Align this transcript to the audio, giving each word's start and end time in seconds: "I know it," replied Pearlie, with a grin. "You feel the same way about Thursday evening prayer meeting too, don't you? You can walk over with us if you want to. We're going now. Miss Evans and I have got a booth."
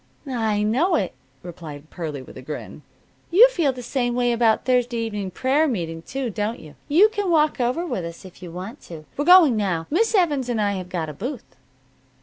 "I 0.27 0.63
know 0.63 0.95
it," 0.95 1.13
replied 1.43 1.91
Pearlie, 1.91 2.23
with 2.23 2.35
a 2.35 2.41
grin. 2.41 2.81
"You 3.29 3.47
feel 3.49 3.71
the 3.71 3.83
same 3.83 4.15
way 4.15 4.31
about 4.31 4.65
Thursday 4.65 4.97
evening 4.97 5.29
prayer 5.29 5.67
meeting 5.67 6.01
too, 6.01 6.31
don't 6.31 6.59
you? 6.59 6.73
You 6.87 7.07
can 7.07 7.29
walk 7.29 7.59
over 7.59 7.85
with 7.85 8.03
us 8.05 8.25
if 8.25 8.41
you 8.41 8.51
want 8.51 8.81
to. 8.85 9.05
We're 9.15 9.25
going 9.25 9.55
now. 9.55 9.85
Miss 9.91 10.15
Evans 10.15 10.49
and 10.49 10.59
I 10.59 10.71
have 10.71 10.89
got 10.89 11.07
a 11.09 11.13
booth." 11.13 11.55